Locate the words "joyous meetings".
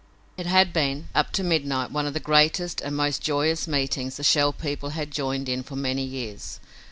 3.21-4.17